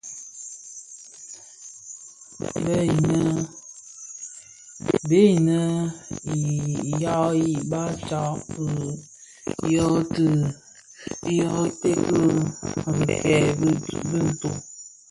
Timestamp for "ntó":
14.27-14.49